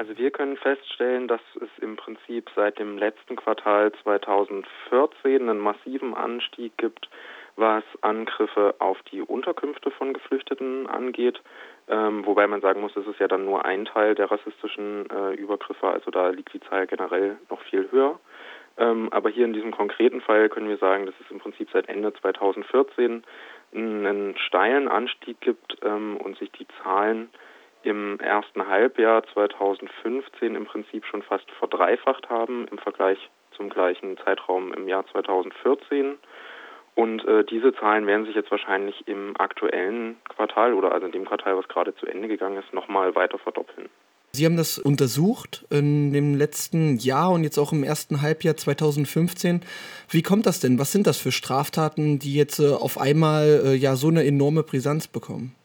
[0.00, 6.14] Also wir können feststellen, dass es im Prinzip seit dem letzten Quartal 2014 einen massiven
[6.14, 7.10] Anstieg gibt,
[7.56, 11.42] was Angriffe auf die Unterkünfte von Geflüchteten angeht.
[11.86, 15.34] Ähm, wobei man sagen muss, es ist ja dann nur ein Teil der rassistischen äh,
[15.34, 18.18] Übergriffe, also da liegt die Zahl generell noch viel höher.
[18.78, 21.90] Ähm, aber hier in diesem konkreten Fall können wir sagen, dass es im Prinzip seit
[21.90, 23.22] Ende 2014
[23.74, 27.28] einen steilen Anstieg gibt ähm, und sich die Zahlen
[27.82, 33.18] im ersten Halbjahr 2015 im Prinzip schon fast verdreifacht haben im Vergleich
[33.56, 36.18] zum gleichen Zeitraum im Jahr 2014.
[36.94, 41.24] Und äh, diese Zahlen werden sich jetzt wahrscheinlich im aktuellen Quartal oder also in dem
[41.24, 43.88] Quartal, was gerade zu Ende gegangen ist, nochmal weiter verdoppeln.
[44.32, 49.62] Sie haben das untersucht in dem letzten Jahr und jetzt auch im ersten Halbjahr 2015.
[50.08, 50.78] Wie kommt das denn?
[50.78, 54.62] Was sind das für Straftaten, die jetzt äh, auf einmal äh, ja so eine enorme
[54.62, 55.56] Brisanz bekommen?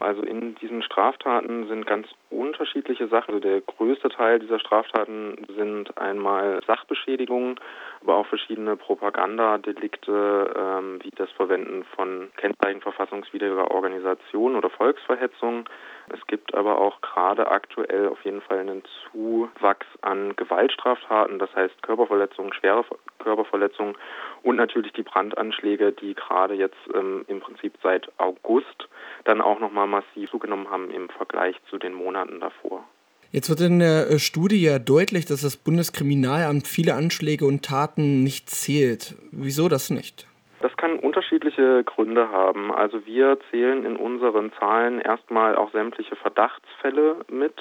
[0.00, 3.34] Also in diesen Straftaten sind ganz unterschiedliche Sachen.
[3.34, 7.56] Also der größte Teil dieser Straftaten sind einmal Sachbeschädigungen,
[8.02, 15.68] aber auch verschiedene Propagandadelikte, ähm, wie das Verwenden von Kennzeichen verfassungswidriger Organisationen oder Volksverhetzung.
[16.08, 21.82] Es gibt aber auch gerade aktuell auf jeden Fall einen Zuwachs an Gewaltstraftaten, das heißt
[21.82, 22.84] Körperverletzungen, schwere
[23.18, 23.96] Körperverletzungen
[24.42, 28.88] und natürlich die Brandanschläge, die gerade jetzt ähm, im Prinzip seit August
[29.24, 32.84] dann auch nochmal massiv zugenommen haben im Vergleich zu den Monaten davor.
[33.32, 38.24] Jetzt wird in der äh, Studie ja deutlich, dass das Bundeskriminalamt viele Anschläge und Taten
[38.24, 39.14] nicht zählt.
[39.30, 40.26] Wieso das nicht?
[40.60, 42.72] Das kann unterschiedliche Gründe haben.
[42.72, 47.54] Also wir zählen in unseren Zahlen erstmal auch sämtliche Verdachtsfälle mit.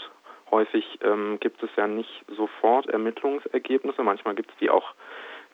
[0.50, 4.96] Häufig ähm, gibt es ja nicht sofort Ermittlungsergebnisse, manchmal gibt es die auch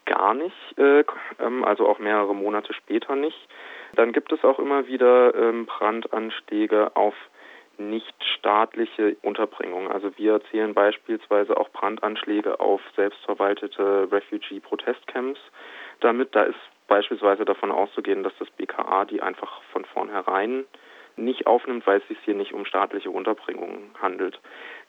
[0.05, 1.03] gar nicht, äh,
[1.39, 3.50] ähm, also auch mehrere Monate später nicht.
[3.95, 7.16] Dann gibt es auch immer wieder ähm, Brandanschläge auf
[7.78, 9.92] nichtstaatliche Unterbringung.
[9.92, 15.40] Also wir zählen beispielsweise auch Brandanschläge auf selbstverwaltete Refugee-Protestcamps
[16.00, 16.36] damit.
[16.36, 20.66] Da ist beispielsweise davon auszugehen, dass das BKA die einfach von vornherein
[21.18, 24.40] nicht aufnimmt, weil es sich hier nicht um staatliche Unterbringung handelt.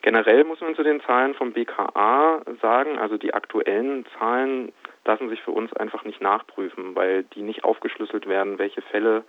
[0.03, 4.73] Generell muss man zu den Zahlen vom BKA sagen, also die aktuellen Zahlen
[5.05, 9.25] lassen sich für uns einfach nicht nachprüfen, weil die nicht aufgeschlüsselt werden, welche Fälle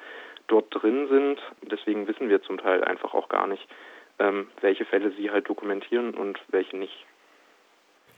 [0.47, 1.40] dort drin sind.
[1.69, 3.68] Deswegen wissen wir zum Teil einfach auch gar nicht,
[4.19, 7.06] ähm, welche Fälle sie halt dokumentieren und welche nicht.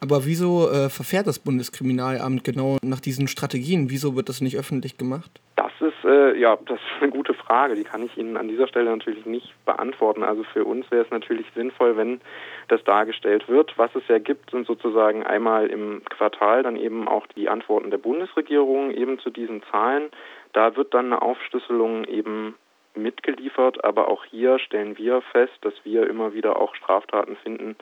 [0.01, 3.89] Aber wieso äh, verfährt das Bundeskriminalamt genau nach diesen Strategien?
[3.89, 5.29] Wieso wird das nicht öffentlich gemacht?
[5.57, 7.75] Das ist äh, ja, das ist eine gute Frage.
[7.75, 10.23] Die kann ich Ihnen an dieser Stelle natürlich nicht beantworten.
[10.23, 12.21] Also für uns wäre es natürlich sinnvoll, wenn
[12.69, 13.77] das dargestellt wird.
[13.77, 17.97] Was es ja gibt, sind sozusagen einmal im Quartal dann eben auch die Antworten der
[17.97, 20.09] Bundesregierung eben zu diesen Zahlen.
[20.53, 22.55] Da wird dann eine Aufschlüsselung eben
[22.95, 27.75] mitgeliefert, aber auch hier stellen wir fest, dass wir immer wieder auch Straftaten finden,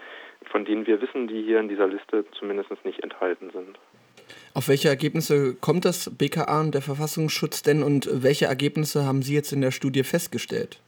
[0.52, 3.80] von denen wir wissen, die hier in dieser Liste zumindest nicht enthalten sind.
[4.54, 9.34] Auf welche Ergebnisse kommt das BKA und der Verfassungsschutz denn und welche Ergebnisse haben Sie
[9.34, 10.82] jetzt in der Studie festgestellt?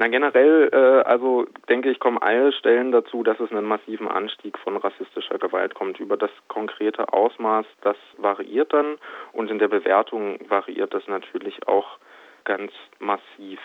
[0.00, 4.58] Na generell, äh, also denke ich, kommen alle Stellen dazu, dass es einen massiven Anstieg
[4.58, 6.00] von rassistischer Gewalt kommt.
[6.00, 8.96] Über das konkrete Ausmaß, das variiert dann
[9.32, 11.98] und in der Bewertung variiert das natürlich auch
[12.44, 13.60] ganz massiv.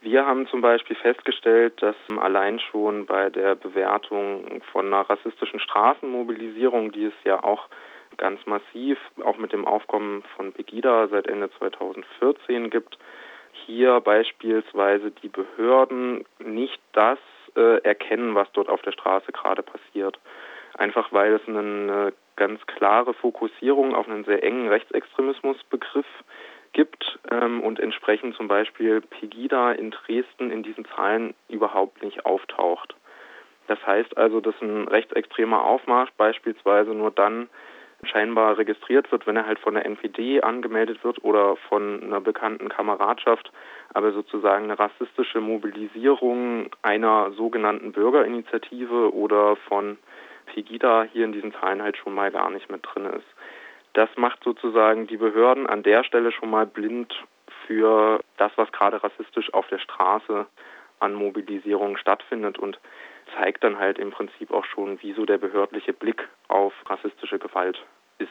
[0.00, 6.90] Wir haben zum Beispiel festgestellt, dass allein schon bei der Bewertung von einer rassistischen Straßenmobilisierung,
[6.90, 7.68] die es ja auch
[8.16, 12.96] ganz massiv auch mit dem Aufkommen von Pegida seit Ende 2014 gibt,
[13.52, 17.18] hier beispielsweise die Behörden nicht das
[17.56, 20.18] äh, erkennen, was dort auf der Straße gerade passiert.
[20.74, 26.06] Einfach weil es eine ganz klare Fokussierung auf einen sehr engen Rechtsextremismusbegriff
[26.72, 32.94] gibt ähm, und entsprechend zum Beispiel Pegida in Dresden in diesen Zahlen überhaupt nicht auftaucht.
[33.66, 37.48] Das heißt also, dass ein rechtsextremer Aufmarsch beispielsweise nur dann
[38.02, 42.68] scheinbar registriert wird, wenn er halt von der NPD angemeldet wird oder von einer bekannten
[42.68, 43.52] Kameradschaft,
[43.92, 49.98] aber sozusagen eine rassistische Mobilisierung einer sogenannten Bürgerinitiative oder von
[50.46, 53.26] Pegida hier in diesen Zahlen halt schon mal gar nicht mit drin ist.
[53.92, 57.12] Das macht sozusagen die Behörden an der Stelle schon mal blind
[57.66, 60.46] für das, was gerade rassistisch auf der Straße
[61.00, 62.78] an Mobilisierung stattfindet und
[63.36, 67.84] zeigt dann halt im Prinzip auch schon, wie so der behördliche Blick auf rassistische Gewalt
[68.18, 68.28] ist.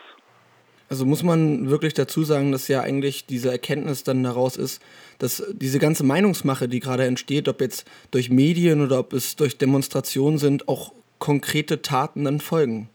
[0.89, 4.83] Also muss man wirklich dazu sagen, dass ja eigentlich diese Erkenntnis dann daraus ist,
[5.19, 9.59] dass diese ganze Meinungsmache, die gerade entsteht, ob jetzt durch Medien oder ob es durch
[9.59, 12.89] Demonstrationen sind, auch konkrete Taten dann folgen.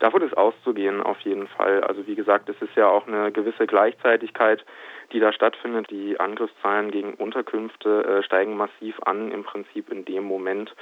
[0.00, 1.82] Davon ist auszugehen, auf jeden Fall.
[1.84, 4.64] Also wie gesagt, es ist ja auch eine gewisse Gleichzeitigkeit,
[5.12, 5.90] die da stattfindet.
[5.90, 10.74] Die Angriffszahlen gegen Unterkünfte äh, steigen massiv an, im Prinzip in dem Moment,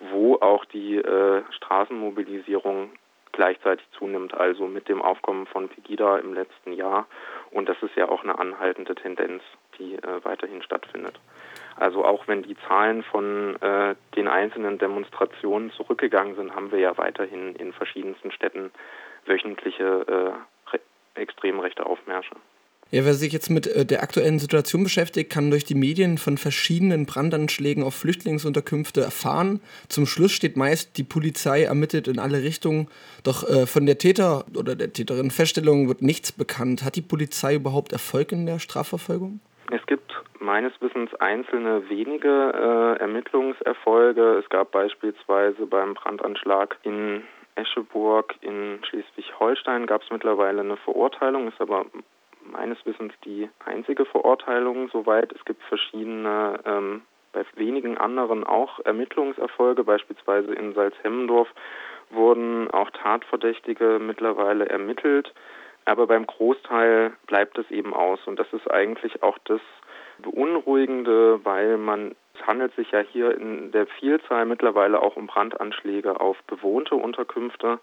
[0.00, 2.90] wo auch die äh, Straßenmobilisierung
[3.32, 7.06] gleichzeitig zunimmt, also mit dem Aufkommen von Pegida im letzten Jahr.
[7.50, 9.42] Und das ist ja auch eine anhaltende Tendenz,
[9.78, 11.18] die äh, weiterhin stattfindet.
[11.76, 16.96] Also auch wenn die Zahlen von äh, den einzelnen Demonstrationen zurückgegangen sind, haben wir ja
[16.96, 18.70] weiterhin in verschiedensten Städten
[19.26, 20.36] wöchentliche
[20.74, 20.78] äh,
[21.20, 22.34] extrem rechte Aufmärsche.
[22.94, 26.38] Ja, wer sich jetzt mit äh, der aktuellen Situation beschäftigt, kann durch die Medien von
[26.38, 29.60] verschiedenen Brandanschlägen auf Flüchtlingsunterkünfte erfahren.
[29.88, 32.86] Zum Schluss steht meist, die Polizei ermittelt in alle Richtungen.
[33.24, 36.84] Doch äh, von der Täter oder der Täterin Feststellung wird nichts bekannt.
[36.84, 39.40] Hat die Polizei überhaupt Erfolg in der Strafverfolgung?
[39.72, 44.38] Es gibt meines Wissens einzelne wenige äh, Ermittlungserfolge.
[44.38, 47.24] Es gab beispielsweise beim Brandanschlag in
[47.56, 51.86] Escheburg in Schleswig-Holstein gab es mittlerweile eine Verurteilung, ist aber
[52.50, 55.32] meines Wissens die einzige Verurteilung soweit.
[55.32, 57.02] Es gibt verschiedene, ähm,
[57.32, 61.48] bei wenigen anderen auch Ermittlungserfolge, beispielsweise in Salzhemmendorf
[62.10, 65.32] wurden auch Tatverdächtige mittlerweile ermittelt.
[65.84, 68.20] Aber beim Großteil bleibt es eben aus.
[68.26, 69.60] Und das ist eigentlich auch das
[70.18, 76.20] Beunruhigende, weil man, es handelt sich ja hier in der Vielzahl mittlerweile auch um Brandanschläge
[76.20, 77.80] auf bewohnte Unterkünfte.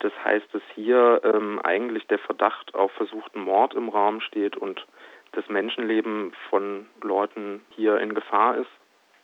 [0.00, 4.86] Das heißt, dass hier ähm, eigentlich der Verdacht auf versuchten Mord im Raum steht und
[5.32, 8.70] das Menschenleben von Leuten hier in Gefahr ist.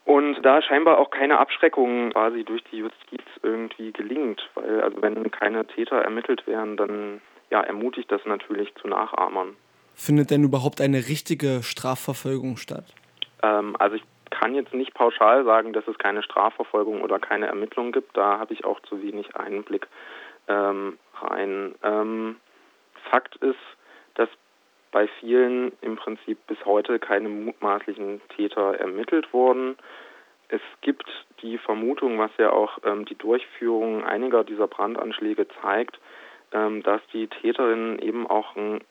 [0.04, 5.30] Und da scheinbar auch keine Abschreckung quasi durch die Justiz irgendwie gelingt, weil also wenn
[5.30, 9.56] keine Täter ermittelt werden, dann ja, ermutigt das natürlich zu Nachahmern.
[9.94, 12.84] Findet denn überhaupt eine richtige Strafverfolgung statt?
[13.42, 17.92] Ähm, also ich kann jetzt nicht pauschal sagen, dass es keine Strafverfolgung oder keine Ermittlung
[17.92, 18.16] gibt.
[18.16, 19.86] Da habe ich auch zu wenig Einblick
[20.48, 21.74] ähm, rein.
[21.82, 22.36] Ähm,
[23.10, 23.58] Fakt ist,
[24.14, 24.28] dass
[24.90, 29.76] bei vielen im Prinzip bis heute keine mutmaßlichen Täter ermittelt wurden.
[30.48, 31.08] Es gibt
[31.42, 35.98] die Vermutung, was ja auch ähm, die Durchführung einiger dieser Brandanschläge zeigt,
[36.52, 38.82] ähm, dass die Täterinnen eben auch ein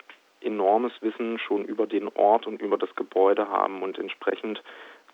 [0.42, 4.62] enormes Wissen schon über den Ort und über das Gebäude haben und entsprechend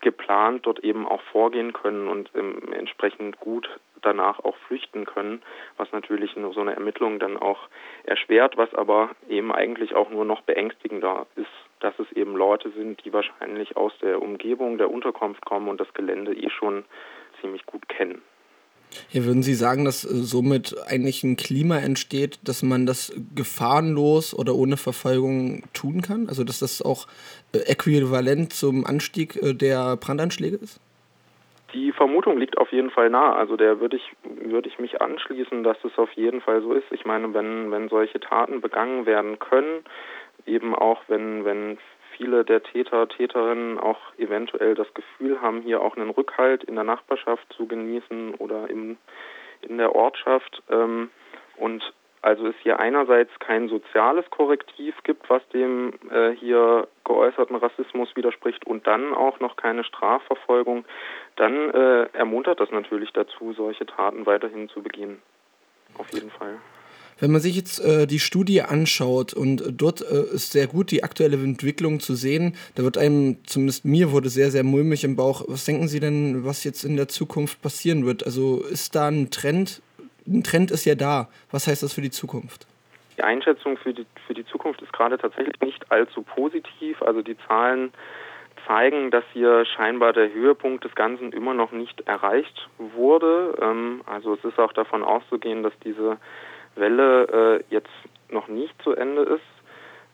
[0.00, 3.68] geplant dort eben auch vorgehen können und ähm, entsprechend gut
[4.02, 5.42] danach auch flüchten können,
[5.76, 7.68] was natürlich so eine Ermittlung dann auch
[8.04, 11.50] erschwert, was aber eben eigentlich auch nur noch beängstigender ist,
[11.80, 15.92] dass es eben Leute sind, die wahrscheinlich aus der Umgebung der Unterkunft kommen und das
[15.94, 16.84] Gelände eh schon
[17.40, 18.22] ziemlich gut kennen.
[19.08, 24.34] Hier würden Sie sagen, dass äh, somit eigentlich ein Klima entsteht, dass man das gefahrenlos
[24.34, 26.28] oder ohne Verfolgung tun kann?
[26.28, 27.06] Also dass das auch
[27.52, 30.80] äh, äquivalent zum Anstieg äh, der Brandanschläge ist?
[31.72, 33.34] Die Vermutung liegt auf jeden Fall nah.
[33.34, 36.90] Also der würde ich, würde ich mich anschließen, dass es auf jeden Fall so ist.
[36.90, 39.84] Ich meine, wenn, wenn solche Taten begangen werden können,
[40.46, 41.78] eben auch wenn, wenn
[42.20, 46.84] viele der Täter, Täterinnen auch eventuell das Gefühl haben, hier auch einen Rückhalt in der
[46.84, 48.98] Nachbarschaft zu genießen oder im,
[49.62, 50.62] in der Ortschaft.
[50.70, 51.10] Ähm,
[51.56, 51.82] und
[52.22, 58.66] also es hier einerseits kein soziales Korrektiv gibt, was dem äh, hier geäußerten Rassismus widerspricht
[58.66, 60.84] und dann auch noch keine Strafverfolgung,
[61.36, 65.22] dann äh, ermuntert das natürlich dazu, solche Taten weiterhin zu begehen.
[65.96, 66.58] Auf jeden Fall.
[67.20, 71.04] Wenn man sich jetzt äh, die Studie anschaut und dort äh, ist sehr gut die
[71.04, 75.44] aktuelle Entwicklung zu sehen, da wird einem, zumindest mir wurde sehr, sehr mulmig im Bauch.
[75.46, 78.24] Was denken Sie denn, was jetzt in der Zukunft passieren wird?
[78.24, 79.82] Also ist da ein Trend?
[80.26, 81.28] Ein Trend ist ja da.
[81.50, 82.66] Was heißt das für die Zukunft?
[83.18, 87.02] Die Einschätzung für die, für die Zukunft ist gerade tatsächlich nicht allzu positiv.
[87.02, 87.92] Also die Zahlen
[88.66, 93.58] zeigen, dass hier scheinbar der Höhepunkt des Ganzen immer noch nicht erreicht wurde.
[93.60, 96.16] Ähm, also es ist auch davon auszugehen, dass diese
[96.76, 97.90] Welle äh, jetzt
[98.30, 99.42] noch nicht zu Ende ist.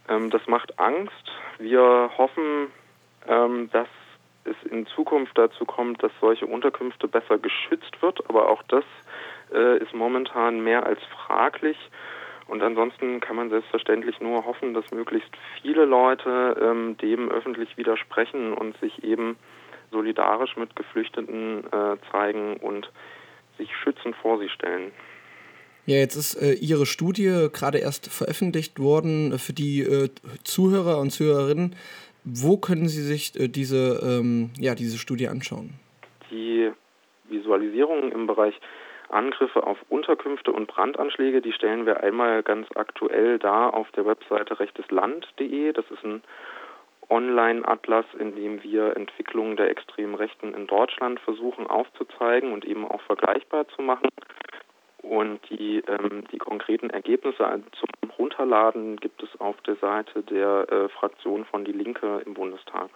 [0.08, 1.32] Ähm, das macht Angst.
[1.58, 2.68] Wir hoffen,
[3.28, 3.88] ähm, dass
[4.44, 8.84] es in Zukunft dazu kommt, dass solche Unterkünfte besser geschützt wird, aber auch das
[9.52, 11.76] äh, ist momentan mehr als fraglich.
[12.46, 18.52] Und ansonsten kann man selbstverständlich nur hoffen, dass möglichst viele Leute ähm, dem öffentlich widersprechen
[18.52, 19.36] und sich eben
[19.90, 22.90] solidarisch mit Geflüchteten äh, zeigen und
[23.58, 24.92] sich schützend vor sie stellen.
[25.87, 30.09] Ja, jetzt ist äh, Ihre Studie gerade erst veröffentlicht worden äh, für die äh,
[30.43, 31.76] Zuhörer und Zuhörerinnen.
[32.25, 35.75] Wo können Sie sich äh, diese, ähm, ja, diese Studie anschauen?
[36.31, 36.73] Die
[37.28, 38.59] Visualisierungen im Bereich
[39.11, 44.59] Angriffe auf Unterkünfte und Brandanschläge, die stellen wir einmal ganz aktuell da auf der Webseite
[44.59, 45.73] rechtesland.de.
[45.73, 46.23] Das ist ein
[47.09, 53.00] Online-Atlas, in dem wir Entwicklungen der extremen Rechten in Deutschland versuchen aufzuzeigen und eben auch
[53.02, 54.09] vergleichbar zu machen.
[55.08, 60.88] Und die, ähm, die konkreten Ergebnisse zum Runterladen gibt es auf der Seite der äh,
[60.88, 62.90] Fraktion von Die Linke im Bundestag.